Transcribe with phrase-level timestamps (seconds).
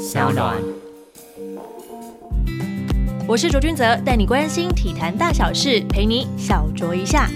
[0.00, 0.56] 小暖。
[3.28, 7.28] 我是卓君泽，带你关心体坛大小事，陪你小酌一下。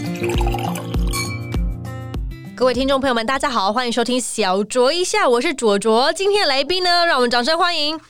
[2.56, 6.10] 各位听众朋友们，大家好，欢迎收听小酌一下，我是卓卓。
[6.14, 8.00] 今天的来宾呢，让我们掌声欢迎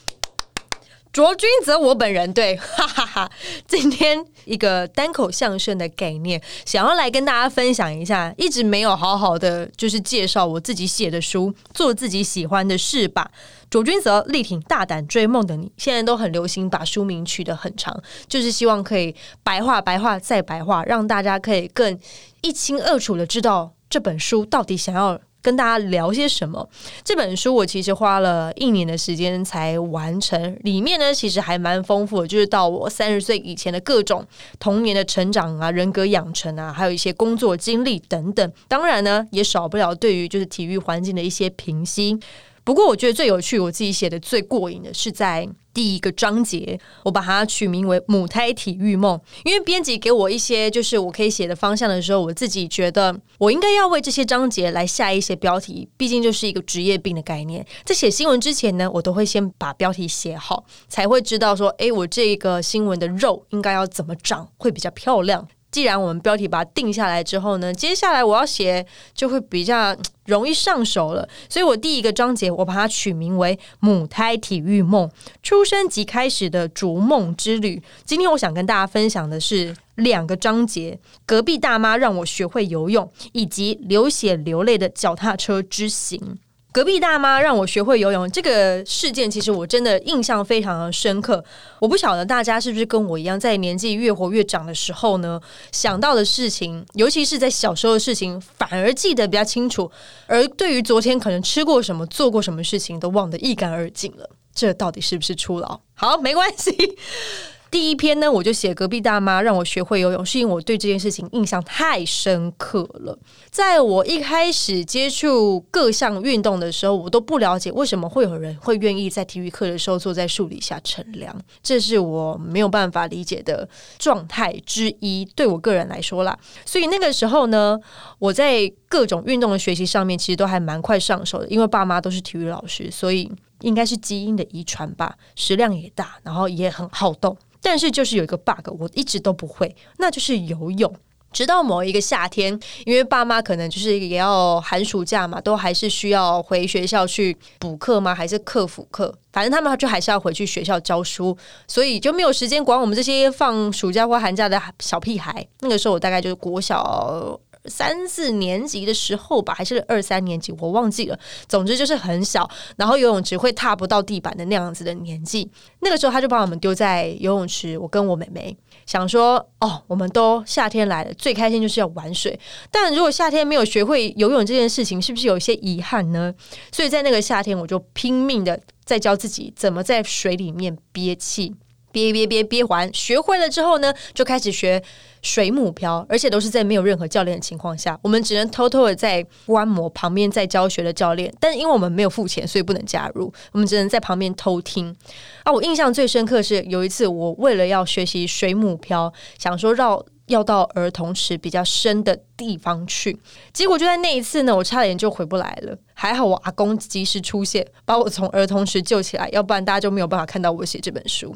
[1.15, 2.33] 卓君泽，我本人。
[2.33, 3.31] 对， 哈哈哈。
[3.69, 13.31] 今天一个单口相声的概念，想要来跟大家分享一下，一直没有好好的就是介绍我自己写的书，做自己喜欢的事吧。
[13.71, 17.97] 卓君泽力挺大胆追梦的你，现在都很流行把书名取得很长，
[18.27, 21.97] 就是希望可以白话白话再白话，让大家可以更
[22.41, 23.73] 一清二楚的知道。
[23.89, 26.67] 这本书到底想要跟大家聊些什么？
[27.05, 34.27] 这本书我其实花了一年的时间才完成，里面呢其实还蛮丰富的，就是到我三十岁以前的各种
[34.59, 38.53] 童年的成长啊、人格养成啊，还有一些工作经历等等。
[38.67, 42.19] 当然呢，也少不了对于就是体育环境的一些评析。
[42.65, 45.49] 不过我觉得最有趣，我自己写的最过瘾的是在。
[45.75, 57.67] 第一个章节，我把它取名为“母胎体育梦”，因为编辑给我一些就是我可以写的方向的时候，我自己觉得我应该要为这些章节来下一些标题，毕竟就是一个职业病的概念。
[57.85, 65.49] 在写新闻之前呢，我都会先把标题写好，才会知道说，哎，我这个新闻的肉应该要怎么长会比较漂亮。
[65.75, 69.93] 既然我们标题把它定下来之后呢，接下来我要写就会比较
[70.27, 71.29] 容易上手了。
[71.49, 75.11] 所以我第一个章节我把它取名为“母胎体育梦”，
[75.43, 77.83] 出生即开始的逐梦之旅。
[78.05, 86.39] 今天我想跟大家分享的是两个章节：隔壁大妈让我学会游泳，以及流血流泪的脚踏车之行。
[86.75, 91.43] 隔壁大妈让我学会游泳这个事件，其实我真的印象非常的深刻。
[91.79, 99.89] 我不晓得大家是不是跟我一样，在年纪越活越长的时候呢，想到的事情，尤其是在小时候的事情，反而记得比较清楚，
[100.27, 104.29] 而对于昨天可能吃过什么、做过什么事情，都忘得一干二净了。
[104.53, 105.79] 这到底是不是初老？
[105.95, 106.99] 好，没关系。
[107.75, 113.19] 第一篇呢，我就写隔壁大妈让我学会游泳，是因为我对这件事情印象太深刻了。
[113.51, 123.69] 在我一开始接触各项运动的时候，我都不了解为什么会有人会愿意在体育课的时候坐在树底下乘凉，这是我没有办法理解的
[123.99, 125.29] 状态之一。
[125.35, 127.77] 对我个人来说啦，所以那个时候呢，
[128.21, 133.29] 我在各种运动的学习上面其实都还蛮快上手的，因为爸妈都是体育老师，所以
[133.61, 137.37] 应该是基因的遗传吧，食量也大，然后也很好动。
[137.63, 140.95] 但是就是有一个 bug，我一直都不会，那就是游泳。
[141.33, 148.15] 直到某一个夏天，因为爸妈可能就是也要寒暑假嘛，都还是需要回学校去补课吗？
[148.15, 149.13] 还是课辅课？
[149.33, 151.37] 反正他们就还是要回去学校教书，
[151.67, 155.45] 所以就没有时间管我们这些放暑假或寒假的小屁孩。
[155.61, 157.41] 那个时候我大概就是国小。
[157.67, 161.19] 三四年级的时候吧，还是二三年级，我忘记了。
[161.49, 165.51] 总之就是很小，然后游泳池会踏不到地板的那样子的年纪。
[165.81, 172.39] 那个时候他就把我们丢在游泳池，我跟我妹妹想说：哦，我们都夏天来了，最开心就是要玩水。
[172.71, 176.35] 但如果夏天没有学会游泳这件事情，是不是有一些遗憾呢？
[176.73, 181.55] 所以在那个夏天，我就拼命的在教自己怎么在水里面憋气，
[181.95, 184.83] 憋憋憋憋完，学会了之后呢，就开始学。
[185.25, 194.95] 水母漂，而且都是在没有任何教练的情况下，我们只能偷偷的在观摩旁边在教学的教练，但因为我们没有付钱，所以不能加入，我们只能在旁边偷听。
[195.43, 200.05] 啊，我印象最深刻是有一次，我为了要学习水母漂，想说绕。
[200.29, 203.21] 要到儿童池比较深的地方去，
[203.53, 205.77] 结果就在那一次呢，我差点就回不来了。
[205.95, 211.35] 还好我阿公及时出现，把我从儿童时救起来，要不然大家就没有办法看到我写这本书。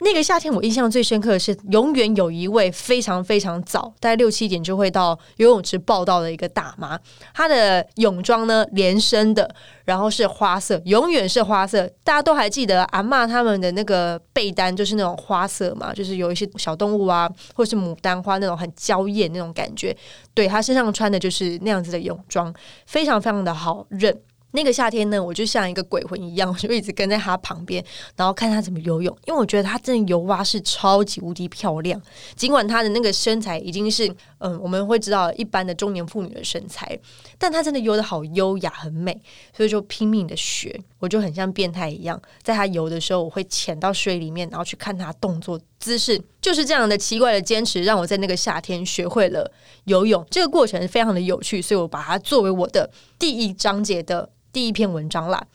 [0.00, 6.98] 那个夏天，我印象最深刻的是，永远有一位非常非常早，大概六七点就会到游泳池报道的一个大妈，
[7.32, 9.54] 她的泳装呢连身的。
[9.84, 11.88] 然后是花色，永远是花色。
[12.04, 19.96] 大家都还记得阿妈他们的那个被单，就是那种花色嘛，就是有一些小动物啊，或是牡丹花那种很娇艳那种感觉。
[20.38, 22.54] 对他身上穿的就是那样子的泳装，
[22.86, 24.16] 非常非常的好认。
[24.52, 27.84] 那个夏天呢，我就像一个鬼魂一样，我就一直跟在他旁边，
[28.14, 29.12] 然后看他怎么游泳。
[29.26, 32.00] 因为我觉得他真的游蛙是超级无敌漂亮，
[32.36, 36.98] 尽管他的那个身材已经是嗯，我们会知道一般的中年妇女的身材，
[37.38, 39.20] 但她真的游的好优雅，很美，
[39.56, 40.80] 所以就拼命的学。
[40.98, 49.50] 我就很像变态一样，在她游的时候，我会潜到水里面，然后去看她动作姿势，就是这样的奇怪的坚持，让我在那个夏天学会了
[49.84, 50.26] 游泳。
[50.30, 54.30] 这个过程非常的有趣，所以我把它作为我的第一章节的。
[54.50, 55.46] 第一篇文章啦，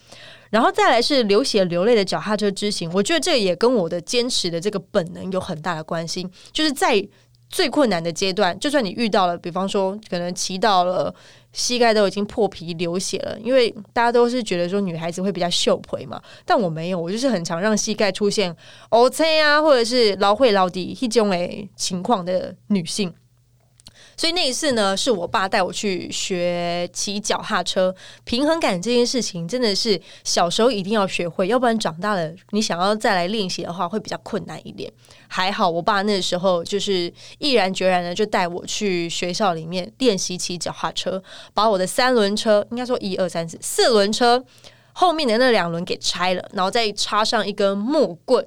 [0.52, 6.26] 然后再来是流血流泪的脚踏车之行，我觉得这也跟我的坚持的这个本能有很大的关系。
[6.54, 7.06] 就是在
[7.54, 11.14] 最困难的阶段，就算你遇到了，比方说可能骑到了
[11.52, 18.54] 膝盖都已经破皮流血了，因为大家都是觉得说女孩子会比较秀腿嘛，但我没有，我就是很常让膝盖出现
[18.90, 23.14] O C 啊，或者是劳会劳底一种诶情况的女性。
[24.16, 27.94] 所以那一次呢，是我爸带我去学骑脚踏车，
[28.24, 34.92] 平衡感这件事情真的是小时候一定要学会，要不然长大了你想要再来练习的话会比较困难一点。
[35.28, 41.22] 还好我爸那时候就是毅然决然的就带我去学校里面练习骑脚踏车，
[41.54, 44.44] 把我的三轮车，应该说一二三四四轮车
[44.94, 48.46] 后面的那两轮给拆了，然后再插上一根木棍，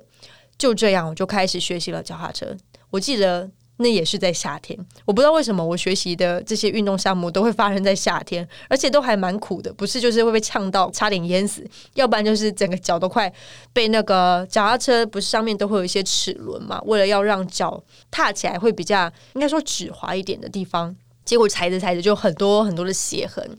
[0.57, 2.57] 就这样我就开始学习了脚踏车。
[2.91, 3.51] 我记得。
[3.79, 11.63] 那也是在夏天，我不知道为什么我学习的这些运动项目都会发生在夏天，而且都还蛮苦的，不是就是会被呛到差点淹死，
[11.95, 13.31] 要不然就是整个脚都快
[13.73, 23.59] 被那个脚踏车不是上面都会有一些齿轮嘛，为了要让脚踏起来会比较应该说止滑一点的地方，结果踩着踩着就很多很多的血痕。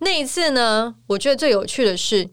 [0.00, 2.28] 那一次呢，我觉得最有趣的是。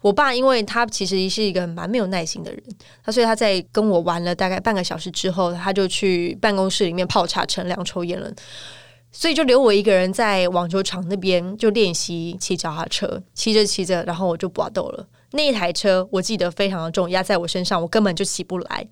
[0.00, 2.62] 我爸，因为他其实是一个蛮没有耐心的人，
[3.02, 8.32] 他所以他在跟我玩了大概半个小时之后，他就去办公室里面泡茶、乘凉、抽烟了，
[9.10, 15.04] 所以就留我一个人在网球场那边就练习骑脚踏车，骑着骑着，然后我就拔豆了。
[15.32, 18.86] 那一台车我记得非常的重，压在我身上，我根本就起不来，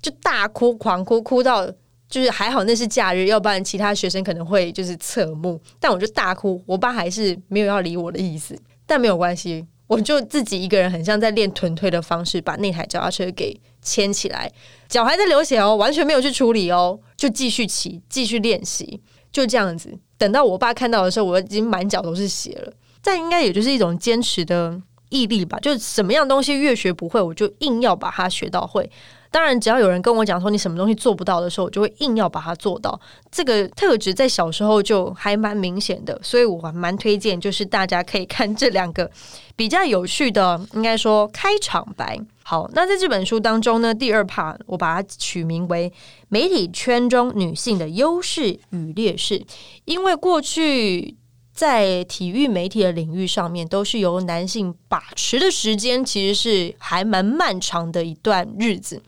[0.00, 1.64] 就大哭、狂哭，哭到
[2.08, 9.64] 就是还好那是假日，要不然其他学生可能会就是侧目，但我就大哭，我爸还是没有要理我的意思，但没有关系。
[9.92, 14.50] 我就自己一个人，很像在练臀推的方式，把那台脚踏车给牵起来，
[14.88, 19.92] 脚还在流血哦，完全没有去处理哦，就继续骑，继续练习，就这样子。
[20.16, 22.72] 等到我爸看到的时候，我已经满脚都是血了。
[23.02, 24.80] 但应该也就是一种坚持的
[25.10, 28.88] 毅力吧，就什么样东西越学不会，我就硬要把它学到会。
[29.32, 33.00] 当然，只要有人跟我讲说你什么东西做不到的时候，我就会硬要把它做到。
[33.30, 39.10] 这个特质在小时候就还蛮明显的，所以我还蛮推荐，就是大家可以看这两个
[39.56, 42.20] 比较有趣的，应该说开场白。
[42.42, 45.90] 好，那在这本书当中呢，第二 part 我把它取名为
[46.28, 49.42] “媒体圈中女性的优势与劣势”，
[49.86, 51.16] 因为过去。
[51.52, 59.02] 在体育媒体的领域上面，都是由男性把持的时间，其实是还蛮漫长的一段日子。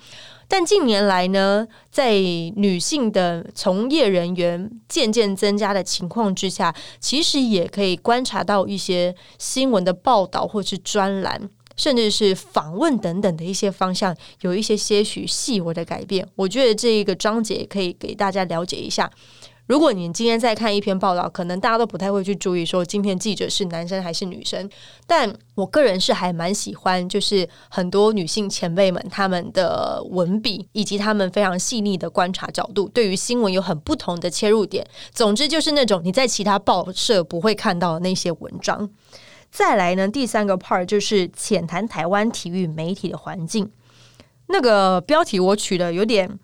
[0.46, 16.28] 但近年来呢，在女性的从业人员渐渐增加的情况之下，其实也可以观察到一些新闻的报道，或是专栏，甚至是访问等等的一些方向，有一些些许细微的改变。
[16.36, 19.10] 我觉得这一个章节可以给大家了解一下。
[19.66, 24.68] 如果你今天在看一篇报道，可能大家都不太会去注意说今天记者是男生还是女生。
[25.06, 34.86] 但我个人是还蛮喜欢，就是很多女性前辈们他们的文笔以及他们非常细腻的观察角度，对于新闻有很不同的切入点。
[35.12, 38.90] 总之就是那种你在其他报社不会看到的那些文章。
[39.50, 43.70] 再来呢，第三个 part 就是浅谈台湾体育媒体的环境。
[44.48, 46.38] 那个标题我取的有点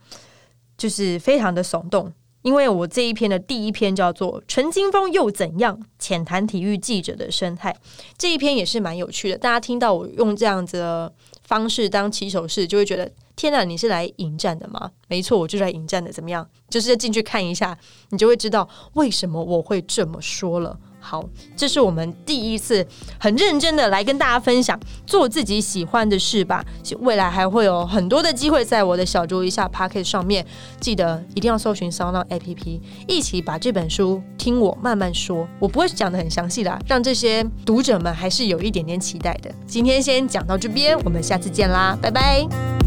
[0.79, 2.11] 就是非常的耸动。
[2.43, 5.79] 因为我这一篇的第一篇叫做《陈金峰又怎样？
[5.99, 7.71] 浅谈体育记者的生态》，
[8.17, 9.37] 这一篇也是蛮有趣的。
[9.37, 11.13] 大家听到我用这样子的
[11.45, 14.91] 方式当起手式，就会觉得天哪，你是来迎战的吗？
[15.09, 16.11] 没错，我就是来迎战的。
[16.11, 16.49] 怎么样？
[16.71, 17.79] 就是进去看一下，
[18.09, 20.79] 你就会知道为什么我会这么说了。
[21.01, 21.25] 好，
[21.57, 22.87] 这是我们第一次
[23.19, 26.65] 很认真的来跟大家分享做自己喜欢的事吧。
[27.01, 30.45] 未来还会有很多的机会在我的小桌一下 p o c k e t 上面，
[30.79, 35.49] 记得一定要搜寻 Sound APP，一起把这本书听我慢慢说。
[35.59, 39.51] 我不会讲的很详细的，让这些读者们还是有一点点期待的。
[39.67, 42.80] 今天先讲到这边，我们下次见啦，拜拜。